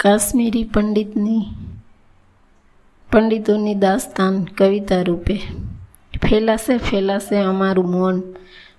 કાશ્મીરી 0.00 0.64
પંડિતની, 0.64 1.42
પંડિતોની 3.12 3.74
દાસ્તાન 3.74 4.44
કવિતા 4.44 5.02
રૂપે. 5.02 5.40
ફેલાશે 6.22 6.78
ફેલાશે 6.78 7.36
અમારું 7.36 7.90
મૌન. 7.90 8.22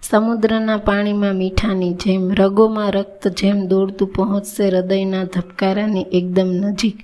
સમુદ્રના 0.02 0.78
પાણીમાં 0.78 1.34
મીઠાની 1.34 1.94
જેમ, 1.94 2.32
રગોમાં 2.34 2.92
રક્ત 2.92 3.28
જેમ 3.28 3.68
દોડતું 3.68 4.08
પહોંચશે 4.08 4.70
હૃદયના 4.70 5.24
ધબકારાની 5.24 6.06
એકદમ 6.12 6.48
નજીક. 6.48 6.98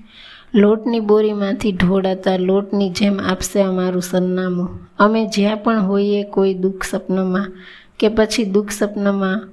લોટની 0.56 1.00
બોરીમાંથી 1.00 1.72
ઢોળાતા 1.72 2.38
લોટની 2.38 2.90
જેમ 2.90 3.20
આપશે 3.20 3.62
અમારું 3.62 4.02
સરનામું 4.02 4.70
અમે 5.00 5.28
જ્યાં 5.28 5.58
પણ 5.58 5.80
હોઈએ 5.80 6.24
કોઈ 6.24 6.54
દુઃખ 6.54 6.84
સપનમાં 6.84 7.52
કે 8.00 8.08
પછી 8.08 8.44
દુઃખ 8.44 8.70
સપનમાં 8.70 9.50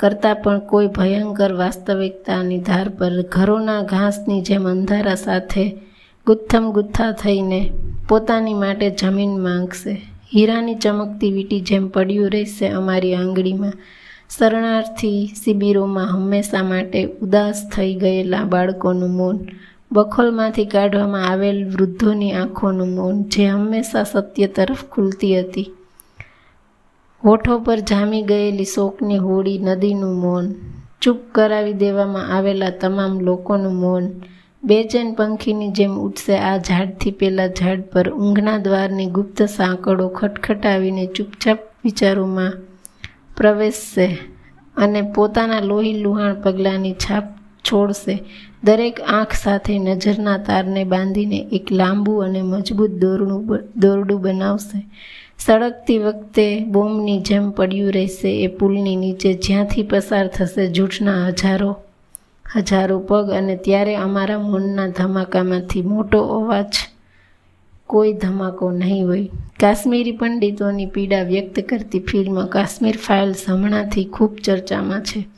કરતાં 0.00 0.36
પણ 0.36 0.60
કોઈ 0.60 0.86
ભયંકર 0.86 1.52
વાસ્તવિકતાની 1.52 2.58
ધાર 2.58 2.88
પર 2.88 3.22
ઘરોના 3.22 3.82
ઘાસની 3.82 4.40
જેમ 4.40 4.68
અંધારા 4.68 5.14
સાથે 5.14 5.64
ગુથ્થમ 6.26 6.70
ગુથ્થા 6.70 7.12
થઈને 7.12 7.60
પોતાની 8.08 8.54
માટે 8.54 8.90
જમીન 8.90 9.34
માંગશે. 9.42 9.92
હીરાની 10.34 10.74
ચમકતી 10.74 11.32
વીટી 11.32 11.60
જેમ 11.60 11.88
પડ્યું 11.88 12.30
રહેશે 12.30 12.68
અમારી 12.68 13.14
આંગળીમાં. 13.14 13.72
શરણાર્થી 14.38 15.20
શિબિરોમાં 15.44 16.12
હંમેશા 16.14 16.62
માટે 16.62 17.00
ઉદાસ 17.22 17.62
થઈ 17.76 17.94
ગયેલા 17.94 18.44
બાળકોનું 18.44 19.10
મૌન, 19.10 19.38
બખોલમાંથી 19.92 20.64
કાઢવામાં 20.64 21.28
આવેલ 21.28 21.58
વૃદ્ધોની 21.70 22.32
આંખોનું 22.32 22.94
મૌન, 22.94 23.22
જે 23.24 23.46
હંમેશા 23.46 24.04
સત્ય 24.04 24.46
તરફ 24.46 24.84
ખુલતી 24.92 25.40
હતી. 25.40 25.68
હોઠો 27.24 27.58
પર 27.58 27.80
જામી 27.80 28.22
ગયેલી 28.22 28.64
શોકની 28.64 29.18
હોળી, 29.18 29.58
નદીનું 29.58 30.20
મૌન. 30.20 30.54
ચૂપ 31.02 31.16
કરાવી 31.32 31.72
દેવામાં 31.72 32.36
આવેલા 32.36 32.70
તમામ 32.70 33.20
લોકોનું 33.20 33.74
મૌન. 33.74 34.08
બેચેન 34.64 35.14
પંખીની 35.14 35.68
જેમ 35.68 35.98
ઉઠશે 35.98 36.36
આ 36.36 36.58
ઝાડથી 36.58 37.10
પેલા 37.10 37.46
ઝાડ 37.46 37.80
પર. 37.80 38.10
ઊંઘના 38.10 38.58
દ્વારની 38.58 39.06
ગુપ્ત 39.06 39.42
સાંકળો 39.42 40.08
ખટખટાવીને 40.08 41.06
ચૂપચાપ 41.06 41.58
વિચારોમાં 41.84 42.52
પ્રવેશશે 43.36 44.18
અને 44.76 45.02
પોતાના 45.02 45.60
લોહી 45.60 45.92
લુહાણ 45.92 46.34
પગલાંની 46.34 46.92
છાપ 46.92 47.24
છોડશે. 47.72 48.24
દરેક 48.64 49.00
આંખ 49.00 49.32
સાથે 49.32 49.78
નજરના 49.78 50.38
તારને 50.38 50.84
બાંધીને 50.84 51.48
એક 51.52 51.72
લાંબુ 51.72 52.16
અને 52.16 52.42
મજબૂત 52.42 52.90
દોરડું 52.90 53.58
દોરડું 53.76 54.20
બનાવશે. 54.20 54.86
સળગતી 55.46 55.98
વખતે 55.98 56.64
બોમ્બની 56.64 57.20
જેમ 57.20 57.50
પડ્યું 57.50 57.92
રહેશે 57.92 58.42
એ 58.42 58.46
પુલની 58.46 58.96
નીચે 58.96 59.32
જ્યાંથી 59.32 59.82
પસાર 59.82 60.26
થશે 60.26 60.66
જૂઠના 60.66 61.26
હજારો. 61.26 61.76
હજારો 62.56 62.98
પગ 62.98 63.30
અને 63.30 63.56
ત્યારે 63.56 63.96
અમારા 63.96 64.38
મનના 64.38 64.88
ધમાકામાંથી 64.88 65.82
મોટો 65.82 66.22
અવાજ. 66.22 66.72
કોઈ 67.86 68.12
ધમાકો 68.12 68.70
નહીં 68.70 69.06
હોય. 69.06 69.28
કાશ્મીરી 69.60 70.12
પંડિતોની 70.12 70.86
પીડા 70.86 71.22
વ્યક્ત 71.22 71.60
કરતી 71.60 72.00
ફિલ્મ 72.00 72.46
કાશ્મીર 72.46 72.96
ફાઇલ્સ 72.96 73.44
હમણાંથી 73.48 74.04
ખૂબ 74.04 74.36
ચર્ચામાં 74.44 75.02
છે. 75.02 75.28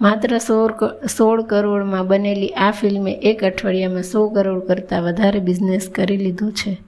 માત્ર 0.00 0.38
સોળ 0.38 0.72
સોળ 1.06 1.42
કરોડમાં 1.42 2.06
બનેલી 2.06 2.48
આ 2.48 2.70
ફિલ્મે 2.70 3.12
એક 3.12 3.44
અઠવાડિયામાં 3.44 4.02
સો 4.02 4.28
કરોડ 4.28 4.66
કરતાં 4.66 5.02
વધારે 5.02 5.40
બિઝનેસ 5.40 5.88
કરી 5.94 6.16
લીધો 6.16 6.50
છે. 6.50 6.87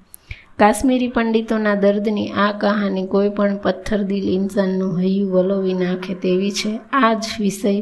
કાશ્મીરી 0.61 1.09
પંડિતોના 1.09 1.75
દર્દની 1.75 2.33
આ 2.37 2.53
કહાની 2.53 3.05
કોઈ 3.13 3.29
પણ 3.29 3.55
પથ્થરદિલ 3.57 4.27
ઇન્સાનનું 4.33 4.99
હૈયું 5.03 5.31
વલોવી 5.35 5.77
નાખે 5.79 6.15
તેવી 6.25 6.51
છે. 6.51 6.73
આ 6.93 7.13
જ 7.15 7.25
વિષય 7.39 7.73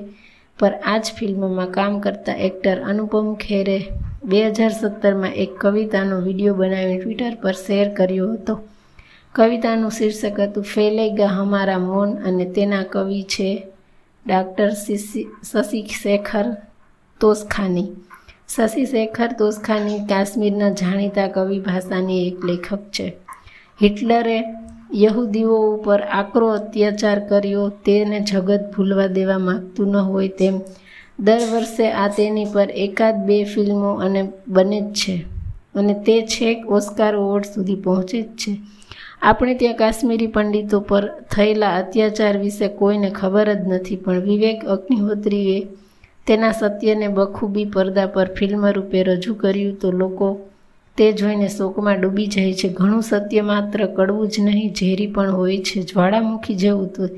પર 0.59 0.73
આ 0.93 0.99
જ 0.99 1.15
ફિલ્મમાં 1.17 1.73
કામ 1.77 1.97
કરતા 2.01 2.37
એક્ટર 2.49 2.77
અનુપમ 2.91 3.29
ખેરે 3.35 3.79
બે 4.25 4.43
હજાર 4.49 4.71
સત્તરમાં 4.71 5.39
એક 5.45 5.53
કવિતાનો 5.59 6.21
વીડિયો 6.27 6.55
બનાવી 6.55 7.01
ટ્વિટર 7.01 7.35
પર 7.43 7.57
શેર 7.65 7.89
કર્યો 7.99 8.29
હતો. 8.35 8.55
કવિતાનું 9.35 9.97
શીર્ષક 9.99 10.39
હતું, 10.41 10.71
ફેલેગા 10.75 11.35
હમારા 11.37 11.81
મૌન 11.81 12.11
અને 12.27 12.47
તેના 12.55 12.85
કવિ 12.93 13.23
છે 13.33 13.51
ડાક્ટર 14.27 14.71
શશી 15.45 15.87
શેખર 16.03 16.47
તોસખાની 17.21 17.91
શશી 18.49 18.87
શેખર 18.87 19.33
તોસ્ખાની 19.39 19.97
કાશ્મીરના 20.11 20.69
જાણીતા 20.81 21.27
કવિ 21.29 21.57
ભાષાની 21.61 22.21
એક 22.29 22.45
લેખક 22.45 22.85
છે. 22.91 23.07
હિટલરે 23.81 24.37
યહૂદીઓ 24.95 25.57
ઉપર 25.65 26.01
આકરો 26.11 26.49
અત્યાચાર 26.51 27.19
કર્યો, 27.29 27.65
તેને 27.87 28.21
જગત 28.21 28.63
ભૂલવા 28.75 29.09
દેવા 29.19 29.39
માગતું 29.39 29.91
ન 29.93 29.97
હોય 30.07 30.29
તેમ 30.39 30.55
દર 31.21 31.45
વર્ષે 31.53 31.87
આ 31.93 32.09
તેની 32.09 32.47
પર 32.55 32.71
એકાદ 32.85 33.17
બે 33.27 33.37
ફિલ્મો 33.45 33.91
અને 34.05 34.23
બને 34.49 34.81
જ 34.81 34.93
છે 34.95 35.17
અને 35.75 35.95
તે 36.07 36.17
છેક 36.27 36.71
ઓસ્કાર 36.71 37.13
એવોર્ડ 37.15 37.51
સુધી 37.55 37.83
પહોંચે 37.85 38.23
જ 38.23 38.29
છે. 38.37 38.53
આપણે 39.23 39.55
ત્યાં 39.55 39.81
કાશ્મીરી 39.83 40.27
પંડિતો 40.27 40.81
પર 40.81 41.05
થયેલા 41.33 41.75
અત્યાચાર 41.83 42.35
વિશે 42.39 42.69
કોઈને 42.79 43.11
ખબર 43.11 43.49
જ 43.55 43.63
નથી, 43.69 43.97
પણ 43.97 44.19
વિવેક 44.21 44.65
અગ્નિહોત્રીએ 44.65 45.59
તેના 46.29 46.53
સત્યને 46.53 47.09
બખૂબી 47.09 47.65
પડદા 47.65 48.07
પર 48.07 48.29
ફિલ્મ 48.39 48.67
રૂપે 48.67 49.03
રજૂ 49.03 49.35
કર્યું 49.35 49.81
તો 49.81 49.91
લોકો 49.93 50.29
તે 50.97 51.13
જોઈને 51.13 51.49
શોકમાં 51.49 52.01
ડૂબી 52.01 52.27
જાય 52.27 52.55
છે. 52.55 52.69
ઘણું 52.69 53.03
સત્ય 53.03 53.41
માત્ર 53.41 53.87
કડવું 53.87 54.29
જ 54.29 54.41
નહીં, 54.41 54.75
ઝેરી 54.75 55.07
પણ 55.07 55.33
હોય 55.33 55.59
છે. 55.59 55.83
જ્વાળામુખી 55.83 56.55
જેવું 56.55 56.89
તો 56.89 57.09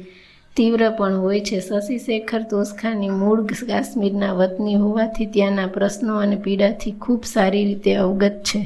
તીવ્ર 0.57 0.91
પણ 0.91 1.17
હોય 1.17 1.41
છે. 1.41 1.61
શશી 1.61 1.99
શેખર 1.99 2.43
તોસખાની 2.43 3.09
મૂળ 3.09 3.47
કાશ્મીરના 3.47 4.33
વતની 4.33 4.75
હોવાથી 4.75 5.27
ત્યાંના 5.27 5.67
પ્રશ્નો 5.67 6.17
અને 6.17 6.37
પીડાથી 6.37 6.91
ખૂબ 6.91 7.25
સારી 7.25 7.65
રીતે 7.65 7.95
અવગત 7.95 8.43
છે. 8.45 8.61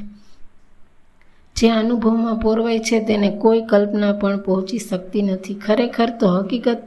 જે 1.56 1.71
અનુભવમાં 1.71 2.37
પોરવાય 2.37 2.78
છે 2.78 3.00
તેને 3.00 3.31
કોઈ 3.38 3.62
કલ્પના 3.62 4.12
પણ 4.12 4.38
પહોંચી 4.38 4.78
શકતી 4.78 5.22
નથી. 5.22 5.54
ખરેખર 5.54 6.10
તો 6.21 6.27
હકીકત 6.28 6.78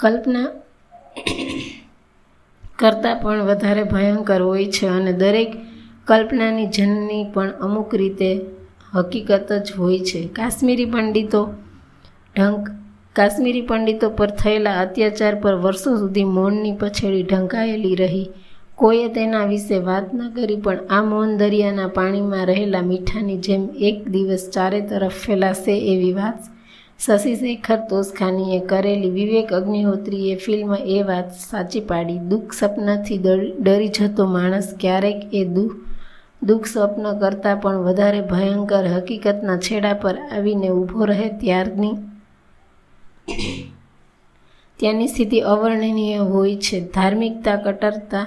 કલ્પના 0.00 0.48
કરતાં 2.82 3.20
પણ 3.22 3.48
વધારે 3.48 3.84
ભયંકર 3.92 4.40
હોય 4.48 4.68
છે 4.76 4.86
અને 4.96 5.12
દરેક 5.22 5.50
કલ્પનાની 6.08 6.68
જનની 6.76 7.24
પણ 7.34 7.50
અમુક 7.66 7.90
રીતે 8.00 8.30
હકીકત 8.94 9.50
જ 9.66 9.68
હોય 9.78 10.00
છે. 10.08 10.20
કાશ્મીરી 10.38 10.88
પંડિતો 10.94 11.42
ઢંક, 12.36 12.64
કાશ્મીરી 13.16 13.66
પંડિતો 13.68 14.06
પર 14.18 14.30
થયેલા 14.40 14.78
અત્યાચાર 14.84 15.34
પર 15.42 15.54
વર્ષો 15.64 15.90
સુધી 15.96 16.32
મૌનની 16.36 16.78
પછેડી 16.80 17.22
ઢંકાયેલી 17.22 18.00
રહી. 18.02 18.28
કોઈએ 18.78 19.08
તેના 19.16 19.44
વિશે 19.46 19.78
વાત 19.88 20.06
ન 20.14 20.20
કરી, 20.36 20.56
પણ 20.56 20.78
આ 20.90 21.02
મૌન 21.02 21.36
દરિયાના 21.36 21.94
પાણીમાં 21.96 22.44
રહેલા 22.46 22.88
મીઠાની 22.90 23.40
જેમ 23.46 23.62
એક 23.88 23.98
દિવસ 24.14 24.44
ચારે 24.54 24.80
તરફ 24.90 25.18
ફેલાશે 25.24 25.74
એવી 25.92 26.12
વાત 26.12 26.40
શશી 27.02 27.36
શેખર 27.36 27.78
તોસખાનીએ 27.90 28.58
કરેલી 28.70 29.08
વિવેક 29.10 29.48
અગ્નિહોત્રીએ 29.52 30.34
ફિલ્મ 30.36 30.72
એ 30.88 30.98
વાત 31.02 31.30
સાચી 31.38 31.80
પાડી. 31.88 32.18
દુઃખ 32.32 32.52
સપનાથી 32.52 33.16
ડરી 33.22 33.88
જતો 33.96 34.26
માણસ 34.34 34.68
ક્યારેક 34.82 35.20
એ 35.34 35.40
દુઃખ 35.56 35.78
દુઃખ 36.42 36.68
સ્વપ્ન 36.72 37.06
કરતાં 37.22 37.56
પણ 37.62 37.80
વધારે 37.86 38.20
ભયંકર 38.32 38.86
હકીકતના 38.92 39.56
છેડા 39.66 39.96
પર 40.02 40.16
આવીને 40.28 40.68
ઊભો 40.70 41.08
રહે 41.10 41.26
ત્યારની, 41.40 41.96
ત્યાંની 44.80 45.10
સ્થિતિ 45.14 45.40
અવર્ણનીય 45.52 46.28
હોય 46.30 46.54
છે. 46.58 46.78
ધાર્મિકતા 46.94 47.56
કટરતા 47.56 48.26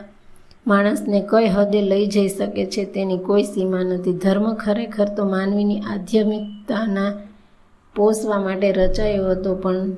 માણસને 0.65 1.21
કઈ 1.31 1.53
હદે 1.55 1.81
લઈ 1.91 2.07
જઈ 2.07 2.29
શકે 2.29 2.65
છે 2.73 2.83
તેની 2.93 3.21
કોઈ 3.27 3.47
સીમા 3.53 3.85
નથી. 3.85 4.17
ધર્મ 4.23 4.47
ખરેખર 4.63 5.07
તો 5.17 5.29
માનવીની 5.33 5.79
આધ્યાત્મિકતાના 5.85 7.11
પોષવા 7.95 8.39
માટે 8.39 8.72
રચાયો 8.72 9.29
હતો, 9.29 9.56
પણ 9.56 9.95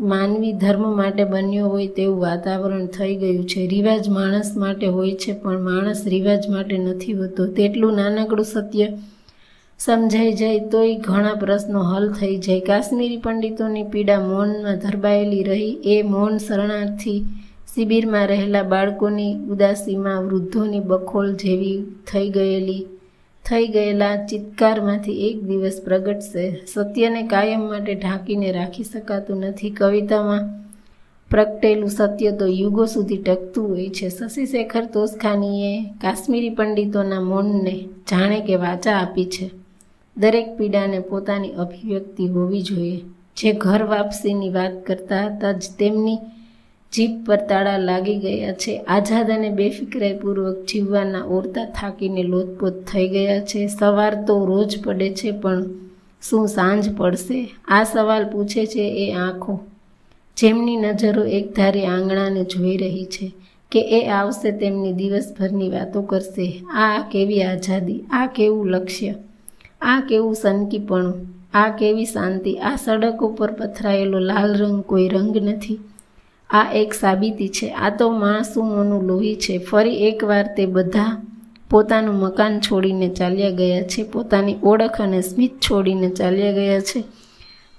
માનવી 0.00 0.52
ધર્મ 0.52 0.96
માટે 0.96 1.24
બન્યો 1.24 1.68
હોય 1.68 1.86
તેવું 1.86 2.20
વાતાવરણ 2.20 2.86
થઈ 2.86 3.16
ગયું 3.16 3.44
છે. 3.44 3.66
રિવાજ 3.66 4.08
માણસ 4.08 4.52
માટે 4.56 4.86
હોય 4.86 5.12
છે, 5.12 5.32
પણ 5.32 5.60
માણસ 5.60 6.02
રિવાજ 6.06 6.48
માટે 6.48 6.78
નથી 6.78 7.12
હોતો. 7.12 7.46
તેટલું 7.46 7.94
નાનકડું 7.94 8.44
સત્ય 8.44 8.88
સમજાઈ 9.78 10.32
જાય 10.32 10.58
તોય 10.58 10.96
ઘણા 10.96 11.34
પ્રશ્નો 11.34 11.82
હલ 11.82 12.12
થઈ 12.12 12.36
જાય. 12.36 12.60
કાશ્મીરી 12.60 13.16
પંડિતોની 13.16 13.82
પીડા 13.82 14.20
મૌનમાં 14.20 14.76
ધરબાયેલી 14.76 15.42
રહી. 15.42 15.78
એ 15.84 16.02
મૌન 16.02 16.38
શરણાર્થી 16.38 17.24
શિબિરમાં 17.74 18.26
રહેલા 18.26 18.62
બાળકોની 18.62 19.34
ઉદાસીમાં 19.34 20.22
વૃદ્ધોની 20.22 20.80
બખોલ 20.80 21.34
જેવી 21.34 21.82
થઈ 22.12 22.28
ગયેલી 22.28 22.86
થઈ 23.44 23.68
ગયેલા 23.68 24.16
ચિત્કારમાંથી 24.26 25.28
એક 25.28 25.42
દિવસ 25.42 25.82
પ્રગટશે 25.84 26.44
સત્યને 26.72 27.22
કાયમ 27.22 27.60
માટે 27.60 27.94
ઢાંકીને 27.94 28.52
રાખી 28.52 28.84
શકાતું 28.84 29.38
નથી. 29.40 29.70
કવિતામાં 29.70 30.44
પ્રગટેલું 31.30 31.90
સત્ય 31.90 32.30
તો 32.30 32.46
યુગો 32.46 32.84
સુધી 32.86 33.16
ટકતું 33.16 33.68
હોય 33.68 33.88
છે. 33.88 34.08
શશી 34.08 34.46
શેખર 34.46 34.84
તોસખાનીએ 34.86 35.72
કાશ્મીરી 35.82 36.50
પંડિતોના 36.50 37.20
મૌનને 37.20 37.74
જાણે 38.10 38.40
કે 38.40 38.54
વાચા 38.56 38.96
આપી 38.96 39.24
છે. 39.24 39.50
દરેક 40.16 40.58
પીડાને 40.58 40.98
પોતાની 41.00 41.52
અભિવ્યક્તિ 41.52 42.26
હોવી 42.26 42.62
જોઈએ. 42.62 43.00
જે 43.36 43.52
ઘર 43.52 43.82
વાપસીની 43.82 44.50
વાત 44.50 44.86
કરતા 44.86 45.26
હતા 45.26 45.52
જ 45.52 45.62
તેમની 45.78 46.18
જીભ 46.92 47.26
પર 47.26 47.36
તાળા 47.36 47.76
લાગી 47.76 48.16
ગયા 48.16 48.52
છે. 48.52 48.78
આઝાદ 48.78 49.30
અને 49.30 49.50
બેફિકરાઈપૂર્વક 49.50 50.64
જીવવાના 50.64 51.24
ઓરતા 51.24 51.64
થાકીને 51.64 52.22
લોતપોત 52.22 52.84
થઈ 52.84 53.08
ગયા 53.08 53.40
છે. 53.40 53.66
સવાર 53.66 54.24
તો 54.24 54.44
રોજ 54.44 54.82
પડે 54.82 55.10
છે, 55.10 55.30
પણ 55.30 55.64
શું 56.22 56.48
સાંજ 56.48 56.96
પડશે? 56.96 57.48
આ 57.68 57.84
સવાલ 57.84 58.28
પૂછે 58.28 58.66
છે 58.66 59.08
એ 59.08 59.12
આંખો. 59.12 59.60
જેમની 60.36 60.76
નજરો 60.76 61.24
એકધારી 61.24 61.86
આંગણાને 61.86 62.44
જોઈ 62.44 62.76
રહી 62.76 63.04
છે 63.04 63.32
કે 63.70 63.80
એ 63.80 64.08
આવશે 64.08 64.50
તેમની 64.50 64.92
દિવસભરની 64.92 65.68
વાતો 65.68 66.02
કરશે. 66.02 66.64
આ 66.74 67.02
કેવી 67.12 67.42
આઝાદી? 67.42 68.00
આ 68.10 68.26
કેવું 68.26 68.66
લક્ષ્ય? 68.66 69.14
આ 69.80 70.00
કેવું 70.00 70.34
સનકીપણું? 70.34 71.14
આ 71.54 71.76
કેવી 71.76 72.04
શાંતિ? 72.04 72.54
આ 72.54 72.76
સડક 72.76 73.22
ઉપર 73.22 73.52
પથરાયેલો 73.52 74.18
લાલ 74.18 74.54
રંગ 74.54 74.82
કોઈ 74.82 75.08
રંગ 75.08 75.36
નથી. 75.36 75.78
આ 76.50 76.72
એક 76.74 76.94
સાબિતી 76.94 77.48
છે. 77.48 77.68
આ 77.70 77.90
તો 77.90 78.10
માસુમોનું 78.10 79.02
લોહી 79.02 79.34
છે. 79.34 79.58
ફરી 79.58 80.08
એકવાર 80.08 80.46
તે 80.56 80.66
બધા 80.66 81.22
પોતાનું 81.70 82.14
મકાન 82.14 82.60
છોડીને 82.60 83.08
ચાલ્યા 83.08 83.50
ગયા 83.50 83.82
છે. 83.82 84.02
પોતાની 84.02 84.56
ઓળખ 84.62 85.00
અને 85.00 85.20
સ્મિત 85.20 85.60
છોડીને 85.60 86.10
ચાલ્યા 86.10 86.52
ગયા 86.52 86.80
છે. 86.80 87.04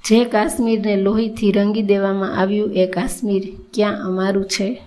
જે 0.06 0.26
કાશ્મીરને 0.26 0.96
લોહીથી 0.96 1.52
રંગી 1.52 1.82
દેવામાં 1.82 2.38
આવ્યું 2.38 2.74
એ 2.74 2.86
કાશ્મીર 2.86 3.44
ક્યાં 3.74 4.04
અમારું 4.04 4.46
છે? 4.46 4.82